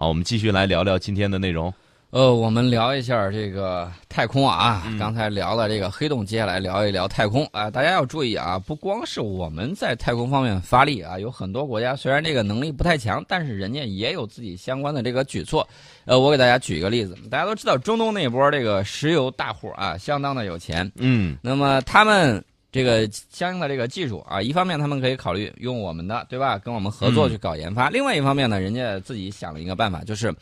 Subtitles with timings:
[0.00, 1.70] 好，我们继续来聊聊今天的内容。
[2.08, 7.70] 呃，我们聊一下这个太空啊，刚才聊了这个黑洞，接下来聊一聊太空啊。
[7.70, 15.68] 大家要注意啊，不光是我们在太空方面发力啊，有很多国家虽然这个能力不太强，但是人家也有自己相关的这个举措。
[16.06, 20.90] 呃，我给大家举一个例子，大家都知道中东那波这个石油大户啊，相当的有钱。
[20.96, 22.42] 嗯，那么他们
[22.72, 26.56] 这个相应的这个技术啊，一方面他们可以考虑用我们的，对吧？
[26.58, 27.90] 跟我们合作去搞研发。
[27.90, 30.34] 另外一方面呢，人家自己想了一个办法，就是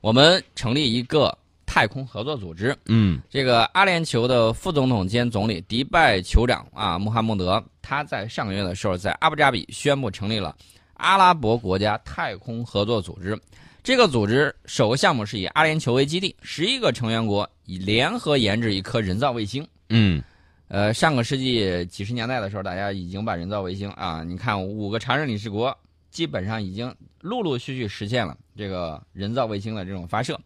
[0.00, 2.76] 我们成立一个太空合作组织。
[2.86, 10.56] 嗯，这个阿联酋的副总统兼总理迪拜酋长啊，穆罕默德，他在上个月的时候在阿布扎比宣布成立了
[10.94, 13.38] 阿拉伯国家太空合作组织。
[13.82, 19.66] 这个组织首个项目是以阿联酋为基地，十一个成员国以联合研制一颗人造卫星。
[19.90, 20.22] 嗯，
[20.68, 25.76] 呃，上个世纪几十年代的时候，大家已经把人造卫星啊，你看五个常任理事国
[26.10, 30.38] 基本上已经陆陆续续实现了这个人造卫星的这种发射。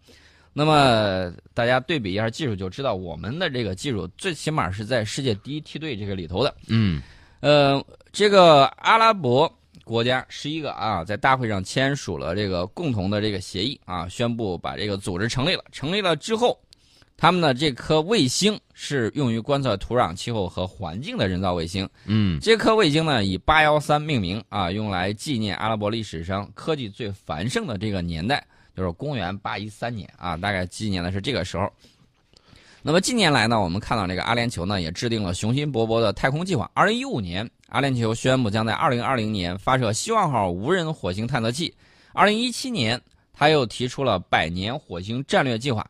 [0.53, 6.53] 那么大家对比一下技术，就知道我们的这个技术最起码是在世界第一梯队这个里头的。
[6.67, 7.01] 嗯，
[7.41, 7.81] 呃，
[8.13, 9.51] 这个阿拉伯
[9.85, 15.63] 国家十一个啊，在大会上签署了这个共同的这个协议啊，宣布把这个组织成立了。
[15.71, 16.59] 成立了之后，
[17.21, 21.87] 他们的这颗卫星是用于观测土壤、气候和环境的人造卫星。
[22.05, 31.69] 嗯，这颗卫星呢以八幺三命名啊，用来纪念阿拉伯历史上科技最繁盛的这个年代，就是公元八一三年啊，大概纪念的是这个时候。
[32.83, 36.71] 那么近年来呢，我们看到这个阿联酋呢也制定了雄心勃勃的太空计划。
[36.73, 41.75] 二零一五年，阿联酋宣布将在二零二零年发射希望号无人火星探测器。
[42.13, 42.99] 二零一七年，
[43.35, 45.85] 他又提出了百年火星战略计划，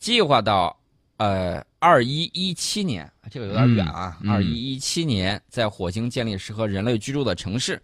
[0.00, 0.74] 计划到
[1.18, 7.80] 呃二一一七年，这个有点远啊，二一一七年在火星建立适合人类居住的城市。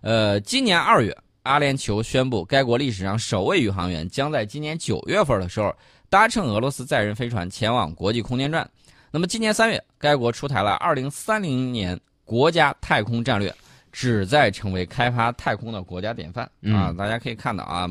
[0.00, 5.74] 呃，今年二月，阿联酋宣布，该国历史上首位宇航员将在今年九月份的时候
[6.08, 8.68] 搭乘俄罗斯载人飞船前往国际空间站。
[9.10, 13.52] 那么今年三月，该国出台了二零三零年国家太空战略，
[13.90, 16.50] 旨在成为开发太空的国家典范啊！
[16.62, 17.88] 嗯大家可以看到啊，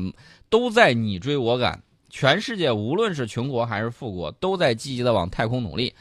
[0.48, 1.78] 都在你追我赶，
[2.16, 5.92] 全世界无论是穷国还是富国，都在积极的往太空努力。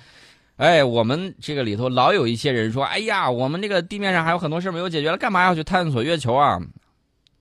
[0.56, 6.58] 哎，我们这个里头老有一些人说：“哎呀，我们这个地面上还有很多事没有解决了，干嘛要去探索月球啊？”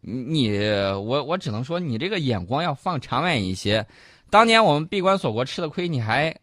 [0.03, 3.87] 你我我只能说，你这个眼光要放长远一些。
[4.29, 6.37] 当年我们闭关锁国吃的亏，你还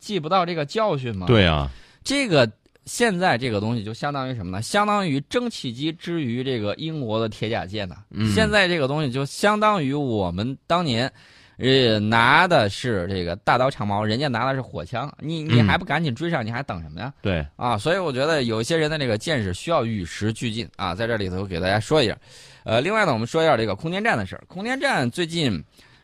[0.00, 1.70] 记不到这个教训吗？，对啊，
[2.02, 2.50] 这个
[2.86, 4.60] 现在这个东西就相当于什么呢？
[4.60, 7.94] 相当于蒸汽机之于这个英国的铁甲舰呢。
[8.10, 11.08] 嗯现在这个东西就相当于我们当年。
[11.58, 17.12] 呃，拿的是这个大刀长矛，人家拿的是火枪，你你嗯还不赶紧追上，你还等什么呀？
[17.20, 22.16] 对，啊，所以我觉得有些人的这个见识需要与时俱进啊，在这里头给大家说一下。
[22.62, 24.44] 呃，另外呢，我们说一下这个空间站的事儿。
[24.46, 25.60] 空间站最近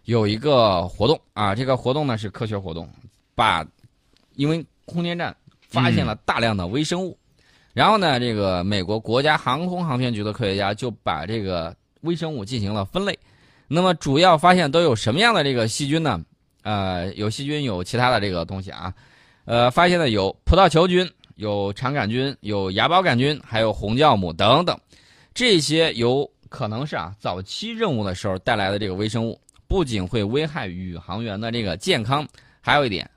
[0.06, 2.88] 有一个活动啊，这个活动呢是科学活动，
[3.36, 3.64] 把
[4.34, 5.32] 因为空间站
[5.68, 7.16] 发现了大量的微生物，
[7.72, 13.16] 然后呢，这个美国国家航空航天局的科学家就把这个微生物进行了分类。
[13.66, 16.20] 那么主要发现都有什么样的这个细菌呢？
[16.62, 18.92] 呃，有细菌，有其他的这个东西啊。
[19.44, 24.78] 呃，发现的有葡萄球菌、有肠杆菌、有芽孢杆菌，还有红酵母等等。
[25.34, 32.26] 这些有可能是啊早期任务的时候带来的这个微生物，不仅会危害宇航员的这个健康，
[32.60, 33.10] 还有一点，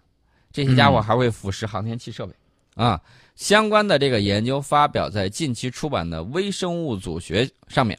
[0.51, 2.33] 这些家伙还会腐蚀航天器设备、
[2.75, 2.99] 啊。
[3.35, 7.97] 相关的这个研究发表在近期出版的《微生物组学》上面。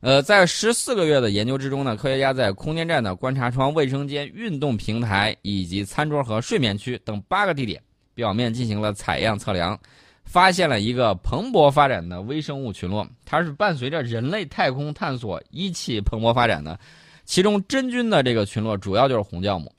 [0.00, 7.82] 呃，在十四个月的研究之中呢，科学家在空间站的观察窗、卫生间、运动平台以及餐桌和睡眠区等八个地点
[8.14, 9.78] 表面进行了采样测量，
[10.24, 16.80] 发现了一个蓬勃发展的微生物群落，它是伴随着人类太空探索一起蓬勃发展的。
[17.26, 19.70] 其中真菌的这个群落主要就是红酵母，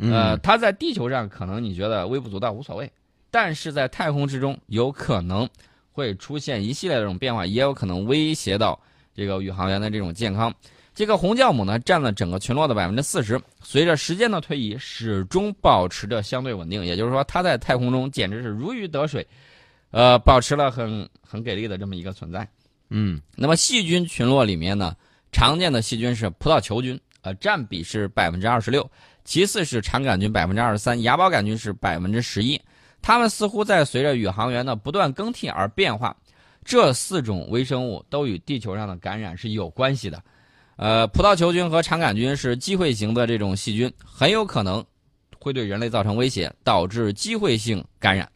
[0.00, 2.90] 呃，嗯它在地球上可能你觉得微不足道无所谓，
[3.30, 5.46] 但是在太空之中有可能
[5.92, 8.80] 会出现一系列的这种变化，也有可能威胁到。
[9.16, 10.52] 这个宇航员的这种健康，
[10.94, 13.40] 这个红酵母呢占了整个群落的百分之四十。
[13.62, 19.26] 随着时间的推移，始终保持着相对稳定，也就是说，它在太空中简直是如鱼得水，
[19.90, 22.46] 呃，保持了很很给力的这么一个存在。
[22.90, 24.94] 嗯那么细菌群落里面呢，
[25.32, 28.88] 常见的细菌是葡萄球菌，呃，占比是百分之二十六，
[29.24, 32.60] 其次是肠杆菌百分之二十三，芽孢杆菌是百分之十一。
[33.02, 36.16] 它们似乎在随着宇航员的不断更替而变化。
[36.66, 40.20] 这四种微生物都与地球上的感染是有关系的，
[40.76, 44.84] 呃，葡萄球菌和肠杆菌是机会型的这种细菌，很有可能
[45.38, 48.28] 会对人类造成威胁，导致机会性感染。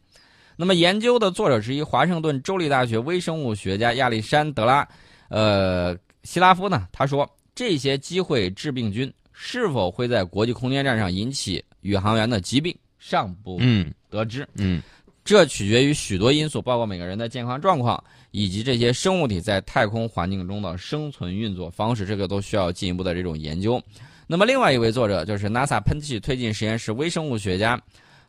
[0.55, 4.87] 那么，研究的作者之一，华盛顿州立大学微生物学家亚历山德拉，
[5.27, 14.47] 呃，希拉夫呢，他说，这些机会致病菌是否会在国际空间站上引起宇航员的疾病，尚不嗯得知。
[14.55, 14.81] 嗯
[15.23, 23.81] 这取决于许多因素，包括每个人的健康状况，以及这些生物体在太空环境中的生存运作方式，这个都需要进一步的这种研究。
[24.25, 27.79] 那么，另外一位作者就是 NASA 喷气推进实验室微生物学家，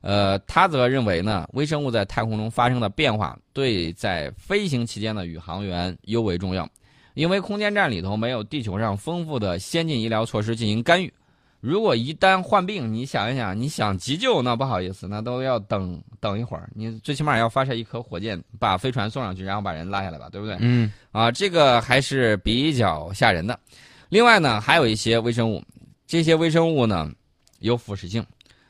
[0.00, 6.68] 呃，他则认为呢，微生物在太空中发生的变化对在飞行期间的宇航员尤为重要，
[7.14, 11.12] 因为空间站里头没有地球上丰富的先进医疗措施进行干预。
[11.62, 16.68] 如果一旦患病，你想一想，你想急救，那不好意思，那都要等等一会儿。
[16.74, 20.56] 你最起码要发射一颗火箭，把飞船送上去，然后把人拉下来吧，对不对？
[20.58, 23.56] 嗯啊，这个还是比较吓人的。
[24.08, 25.62] 另外呢，还有一些微生物，
[26.04, 27.08] 这些微生物呢
[27.60, 28.26] 有腐蚀性，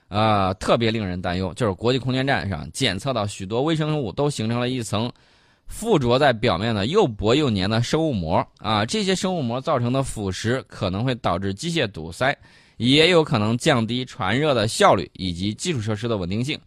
[0.08, 1.50] 啊，特别令人担忧。
[1.54, 5.10] 就是国际空间站上检测到许多微生物都形成了一层
[5.72, 12.36] 附着在表面的又薄又黏的生物膜啊，这些生物膜造成的腐蚀可能会导致机械堵塞。
[12.78, 16.58] 也有可能降低传热的效率以及基础设施的稳定性，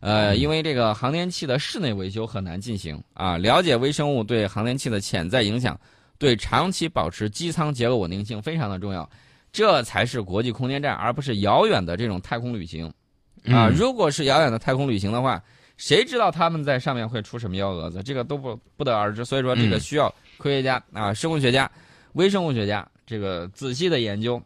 [0.00, 3.36] 呃，因为这个航天器的室内维修很难进行啊。
[3.36, 5.78] 了解微生物对航天器的潜在影响，
[6.16, 9.08] 对长期保持机舱结构稳定性非常的重要。
[9.52, 13.68] 这才是国际空间站，而不是遥远的这种太空旅行啊。
[13.68, 15.42] 嗯如果是遥远的太空旅行的话，
[15.78, 18.02] 谁知道他们在上面会出什么幺蛾子？
[18.02, 19.24] 这个都不不得而知。
[19.24, 21.70] 所以说，这个嗯需要科学家啊、生物学家、
[22.12, 24.38] 微生物学家这个仔细的研究。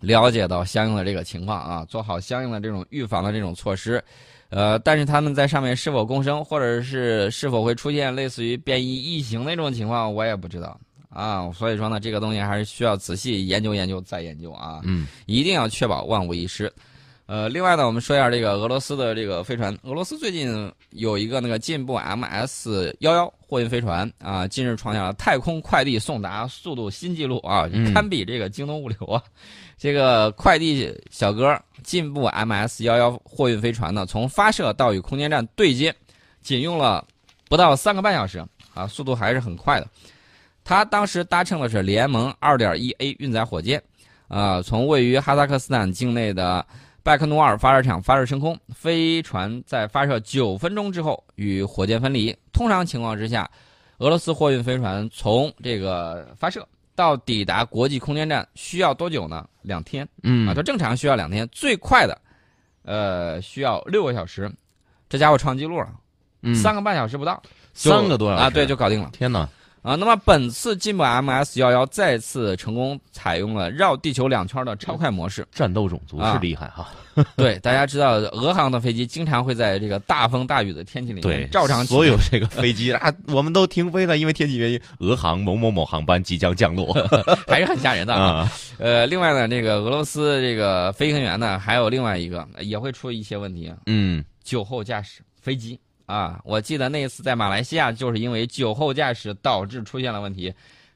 [0.00, 4.00] 了解到相应的这个情况啊，做好相应的这种预防的这种措施，
[4.48, 10.78] 呃，但是他们在上面是否共生，或者是是否会出现类似于变异异形那种情况，我也不知道
[11.08, 11.50] 啊。
[11.50, 16.72] 所以说呢，这个东西还是需要仔细研究研究再研究啊，嗯一定要确保万无一失。
[17.28, 19.76] 呃，另外呢，我们说一下这个俄罗斯的这个飞船。
[19.82, 29.22] 俄罗斯最近有一个那个进步 MS 幺幺货运飞船啊，近日创下了太空快递送达速度新纪录啊，嗯堪比这个京东物流啊。
[29.76, 35.94] 这个快递小哥进步 MS 幺幺货运飞船呢，从发射到与空间站对接，
[36.40, 37.06] 仅用了
[37.50, 38.42] 不到三个半小时
[38.72, 39.86] 啊，速度还是很快的。
[40.64, 43.82] 他当时搭乘的是联盟 2.1A 运载火箭，
[44.28, 46.64] 啊，从位于哈萨克斯坦境内的
[47.02, 48.58] 拜克努尔发射场发射升空。
[48.74, 52.36] 飞船在发射九分钟之后与火箭分离。
[52.52, 53.48] 通常情况之下，
[53.98, 59.48] 俄罗斯货运飞船从这个发射到抵达国际空间站需要多久呢？
[59.62, 60.06] 两天。
[60.22, 62.20] 嗯啊，它正常需要两天，最快的，
[62.82, 64.52] 呃，需要六个小时，
[65.08, 65.88] 这家伙创纪录了，
[66.42, 67.40] 嗯三个半小时不到，
[67.72, 69.48] 三个多小时啊，对，就搞定了天哪，
[69.88, 69.94] 啊。
[69.96, 75.46] 那么本次进步 MS 幺幺再次成功采用了绕地球两圈的超快模式。
[75.50, 76.88] 战斗种族啊是厉害哈，
[77.36, 86.92] 对，大家知道，俄航的飞机经常会在这个大风大雨的天气里面，照常起所有这个飞机啊，我们都停飞了，因为天气原因，俄航某某某航班即将降落
[87.48, 88.22] 还是很吓人的啊。
[88.22, 100.50] 啊，呃，另外呢，这个俄罗斯这个飞行员呢，还有另外一个也会出一些问题，嗯酒后驾驶飞机啊，我记得那一次在马来西亚，就是因为酒后驾驶导致出现了问题，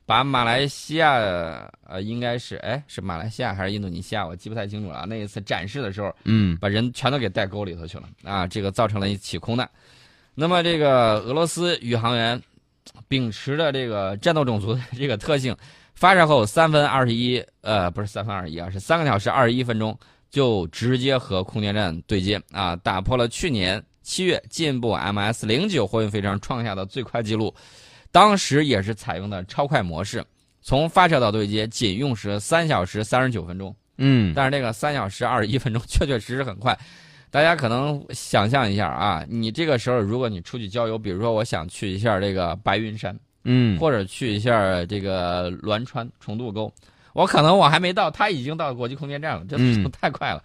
[0.07, 1.13] 把马来西亚
[1.87, 5.05] 呃应该是哎是马来西亚还是印度尼西亚，我记不太清楚了。
[5.07, 9.69] 那一次展示的时候，嗯把人全都给带沟里头去了啊，这个造成了一起空难。
[10.35, 12.41] 那么这个俄罗斯宇航员
[13.07, 15.55] 秉持着这个战斗种族的这个特性，
[15.95, 19.95] 发射后三分二十一呃不是三分二十一啊，是三个小时二十一分钟
[20.31, 27.55] 就直接和空间站对接啊，打破了去年七月进步 MS 零九货运飞船创下的最快纪录，
[28.11, 30.25] 当时也是采用的超快模式，
[30.61, 33.75] 从发射到对接仅用时三小时三十九分钟。
[33.99, 36.77] 嗯但是这个三小时二十一分钟确确实实很快，
[37.31, 46.73] 大家可能想象一下啊，你这个时候如果你出去郊游，比如说我想去一下这个白云山，嗯或者去一下这个栾川重渡沟，
[47.13, 49.57] 我可能我还没到，他已经到国际空间站了，这
[49.93, 50.43] 太快了。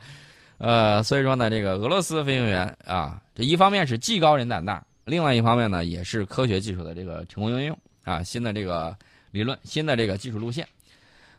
[0.57, 8.95] 呃，所以说呢，这个俄罗斯飞行员啊，这一方面是技高人胆大，另外一方面呢，也是科学技术的这个成功应用啊，新的这个
[9.31, 10.67] 理论，新的这个技术路线。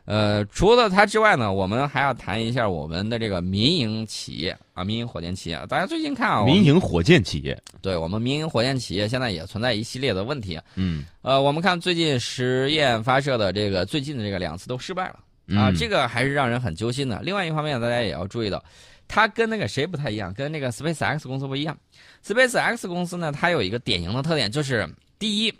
[0.05, 5.65] 呃，除了它之外呢，我们还要谈一下我们的这个民营企业啊，民营火箭企业。
[5.67, 10.59] 大家最近看啊，民营火箭企业，对我们民营火箭企业现在也存在一系列的问题。
[10.73, 15.19] 嗯呃，我们看最近实验发射的这个最近的这个两次都失败了
[15.59, 17.21] 啊，嗯这个还是让人很揪心的。
[17.21, 18.63] 另外一方面，大家也要注意到，
[19.09, 21.77] 它跟那个谁不太一样，跟那个 SpaceX 公司不一样。
[22.23, 24.87] SpaceX 公司呢，它有一个典型的特点，就是
[25.17, 25.51] 第一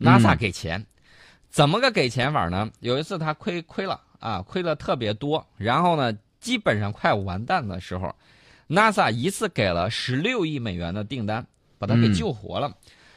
[0.00, 0.84] ，NASA 嗯给钱，
[1.48, 2.68] 怎么个给钱法呢？
[2.80, 8.12] 有一次他亏亏了啊，亏的特别多，然后呢，基本上快完蛋的时候
[8.68, 11.46] ，NASA 一次给了十六亿美元的订单，
[11.78, 12.76] 把他给嗯救活了。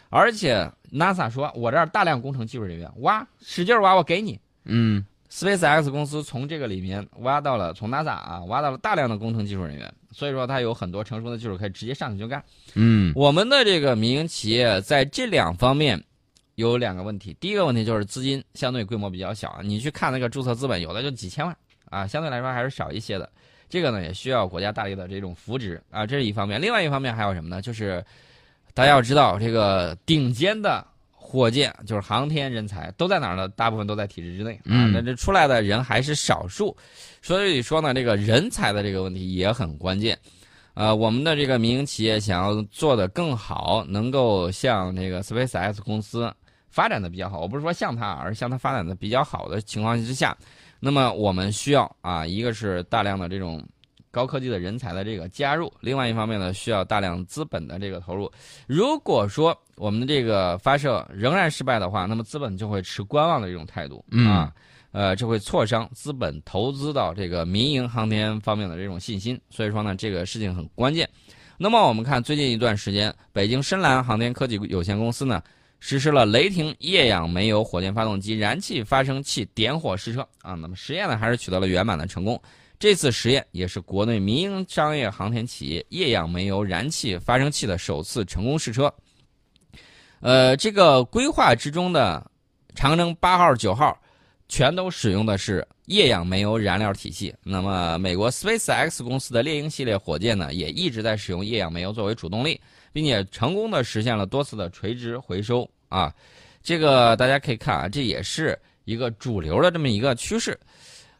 [0.09, 4.39] 而且 NASA 说，我这儿大量工程技术人员，挖，使劲挖，我给你。
[4.65, 12.43] 嗯 SpaceX 公司从这个里面挖到了，从 NASA 啊挖到了大量的工程技术人员，所以说它有很多成熟的技术可以直接上去就干。
[12.75, 15.99] 嗯我们的这个民营企业在这两方面
[16.53, 21.57] 有两个问题，第一个问题就是资金相对规模比较小啊，你去看那个注册资本，有的就几千万
[21.89, 23.27] 啊，相对来说还是少一些的。
[23.67, 26.61] 这个呢也需要国家大力的这种扶植啊，这是一方面。
[26.61, 27.59] 另外一方面还有什么呢？
[27.59, 28.05] 就是
[28.75, 30.85] 大家要知道，这个顶尖的
[31.33, 33.47] 火箭就是航天人才都在哪儿呢？
[33.49, 36.77] 大部分都在体制之内啊，嗯那这出来的人还是少数，
[37.23, 40.15] 所以说呢，这个人才的这个问题也很关键。
[40.75, 46.31] 呃，我们的这个民营企业想要做得更好，能够像这个 SpaceX 公司
[46.69, 50.37] 发展的比较好，我不是说像它，而是像它发展的比较好的情况之下，
[50.79, 53.63] 那么我们需要啊，一个是大量的这种
[54.11, 58.31] 高科技的人才的这个加入，另外一方面呢，需要大量资本的这个投入。
[58.67, 64.53] 如果说我们的这个发射仍然失败的话，那么资本就会持观望的这种态度嗯啊。
[64.91, 71.09] 呃，这会挫伤资本投资到这个民营航天方面的这种信心，所以说呢，这个事情很关键。
[71.57, 75.41] 那么我们看最近一段时间，北京深蓝航天科技有限公司呢，
[75.79, 82.39] 实施了雷霆液氧煤油火箭发动机燃气发生器点火试车啊，那么实验呢还是取得了圆满的成功。
[82.77, 88.93] 这次实验也是国内民营商业航天企业液氧煤油燃气发生器的首次成功试车。
[90.23, 92.25] 呃，这个规划之中的
[92.73, 93.95] 长征八号、九号。
[94.49, 97.33] 全都使用的是液氧煤油燃料体系。
[97.41, 102.59] 那么，美国 SpaceX 公司的猎鹰系列火箭呢，也一直在使用液氧煤油作为主动力，
[102.91, 106.13] 并且成功的实现了多次的垂直回收啊。
[106.61, 110.59] 这个大家可以看啊，这也是一个主流的这么一个趋势。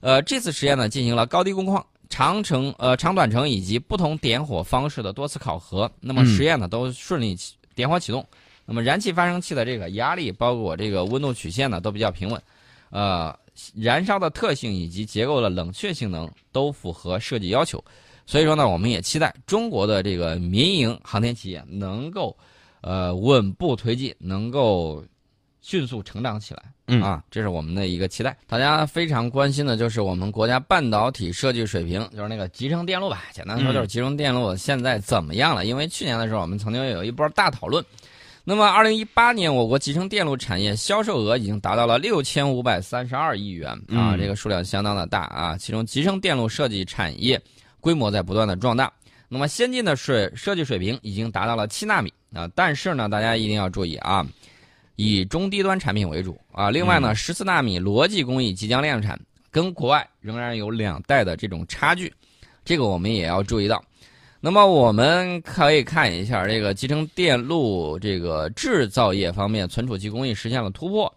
[0.01, 5.89] 呃，这次实验呢，进行了高低工况、长程、呃长短程以及不同点火方式的多次考核。
[5.99, 7.35] 那么实验呢，都顺利
[7.73, 8.23] 点火启动。
[8.65, 12.41] 那么燃气发生器的这个压力，包括这个温度曲线呢，都比较平稳。
[12.89, 13.35] 呃，
[13.75, 17.83] 燃烧的特性以及结构的冷却性能都符合设计要求，
[18.25, 22.37] 所以说呢，我们也期待中国的这个民营航天企业能够，
[22.81, 25.03] 呃，稳步推进，能够
[25.61, 26.63] 迅速成长起来。
[26.87, 28.37] 嗯啊，这是我们的一个期待。
[28.45, 33.23] 大家非常关心的就是我们国家半导体设计水平，就是那个集成电路吧。
[33.33, 35.65] 简单说就是集成电路现在怎么样了？
[35.65, 37.83] 因为去年的时候我们曾经有一波大讨论。
[38.45, 45.57] 那么，二零一八年我国集成电路产业销售额已经达到了六千五百三十二亿元啊，嗯这个数量相当的大啊。
[45.57, 47.41] 其中，集成电路设计产业
[47.79, 48.91] 规模在不断的壮大。
[49.29, 54.27] 那么，先进的水设计水平已经达到了七纳米啊，但是呢，大家一定要注意啊，
[54.97, 56.69] 以中低端产品为主啊。
[56.69, 59.17] 另外呢，十四纳米逻辑工艺即将量产，
[59.51, 62.13] 跟国外仍然有两代的这种差距，
[62.65, 63.81] 这个我们也要注意到。
[64.45, 71.15] 那么我们可以看一下这个集成电路这个制造业方面存储器工艺实现了突破，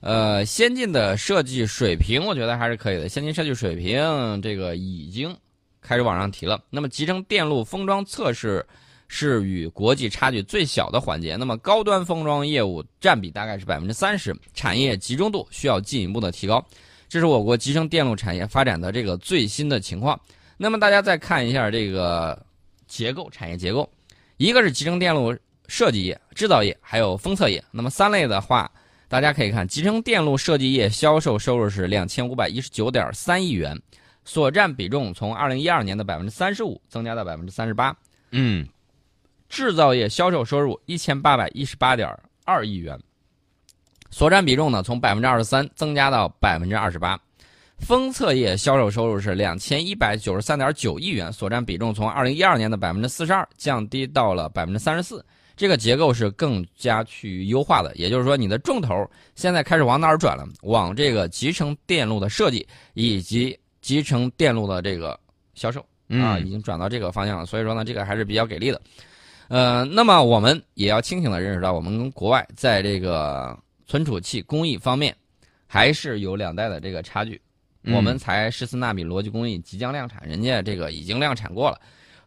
[0.00, 5.32] 呃，先进的设计水平我觉得还是可以的，先进设计水平这个已经
[5.80, 6.60] 开始往上提了。
[6.68, 8.66] 那么集成电路封装测试
[9.06, 16.60] 是与国际差距最小的环节，那么高端封装业务占比大概是百分之三十，产业集中度需要进一步的提高，
[17.08, 20.20] 这是我国集成电路产业发展的这个最新的情况。
[20.56, 22.36] 那么大家再看一下这个。
[22.94, 23.90] 结构产业结构，
[24.36, 25.36] 一个是集成电路
[25.66, 27.62] 设计业、制造业，还有封测业。
[27.72, 28.70] 那么三类的话，
[29.08, 33.76] 大家可以看，集成电路设计业销售收入是两千五百一十九点三亿元，
[34.24, 37.96] 所占比重从二零一二年的百分之三十五增加到百分之三十八。
[38.30, 38.64] 嗯，
[39.48, 42.08] 制造业销售收入一千八百一十八点
[42.44, 42.96] 二亿元，
[44.08, 47.20] 所占比重呢从百分之二十三增加到百分之二十八。
[47.84, 55.22] 封测业销售收入是两千一百九十三点九亿元，所占比重从二零一二年的百分之四十二降低到了百分之三十四。
[55.54, 60.48] 这个结构是更加趋于优化的，也就是说，你的重头现在开始往哪儿转了？
[60.62, 65.18] 往这个集成电路的设计以及集成电路的这个
[65.54, 67.44] 销售啊，已经转到这个方向了。
[67.44, 68.80] 所以说呢，这个还是比较给力的。
[69.48, 75.14] 呃，那么我们也要清醒的认识到，我们跟国外在这个存储器工艺方面
[75.66, 77.38] 还是有两代的这个差距。
[77.92, 81.78] 我们才十四纳米逻辑工艺即将量产，人家这个已经量产过了，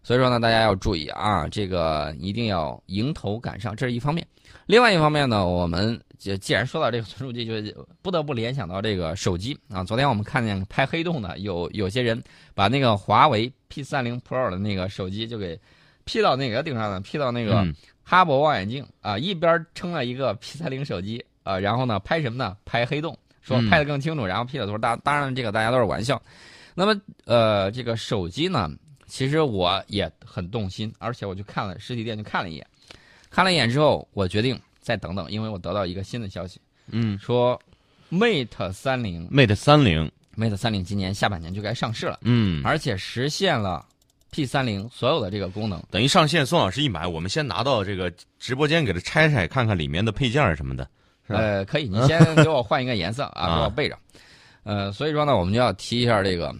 [0.04, 4.26] 所以说呢，大家要注意啊，这个一定要迎头赶上，这是一方面。
[4.66, 9.84] 另外一方面呢，我们既既然说到这个存储器，就不得不联想到这个手机啊。
[9.84, 12.22] 昨天我们看见拍黑洞的有有些人
[12.54, 15.60] 把那个华为 P 三零 Pro 的那个手机就给
[16.06, 17.66] P 到那个顶上了，P 到那个
[18.04, 22.56] 哈勃望远镜啊，一边撑了一个 P 三零手机啊，然后呢拍什么呢？
[22.66, 23.18] 拍黑洞。
[23.48, 26.22] 说拍的更清楚，然后 P 的图，当当然这个大家都是玩笑。
[26.76, 28.70] 那么呃，这个手机呢，
[29.08, 32.68] 其实我也很动心，而且我去看了实体店去看了一眼，
[33.30, 36.60] 看了一眼之后，我决定再等等，因为我得到一个新的消息，
[36.92, 37.60] 嗯，说
[38.12, 43.86] Mate 三零，Mate 三零，，Mate 三零今年下半年就该上市了，嗯，而且实现了
[44.30, 45.82] P 三零所有的这个功能。
[45.90, 50.88] 等于上线，宋老师一买，我们先拿到这个直播间给它拆拆，看看里面的配件什么的。
[51.28, 53.98] 呃，可以，你先给我换一个颜色 啊，啊给我备着。
[54.64, 56.54] 呃，所以说呢，我们就要提一下这个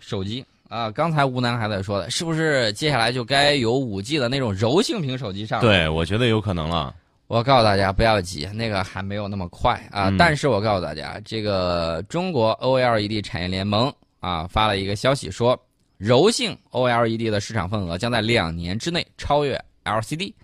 [0.00, 0.90] 手机啊。
[0.90, 6.94] 刚才吴楠还在说的，是不是接下来就该有五 G 的那种柔性屏手机上？，对，我觉得有可能了。
[7.26, 10.10] 我告诉大家不要急，那个还没有那么快啊。
[10.10, 13.90] 嗯但是我告诉大家，这个中国 OLED 产业联盟
[14.20, 15.58] 啊发了一个消息说，
[15.96, 20.34] 柔性 OLED 的市场份额将在两年之内超越 LCD。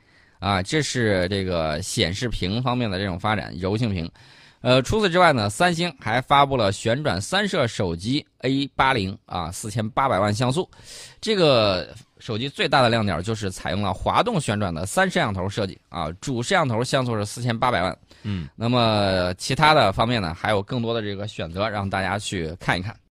[0.41, 4.11] 啊，这是这个显示屏方面的这种发展，柔性屏。
[4.63, 10.69] 呃，除此之外呢，三星还发布了旋转三摄手机 A 八零啊，四千八百万像素。
[11.19, 17.97] 这个手机最大的亮点就是采用了滑动旋转的三摄像头设计啊，主摄像头像素是四千八百万。
[18.23, 22.95] 嗯，那么其他的方面呢，还有更多的这个选择，让大家去看一看。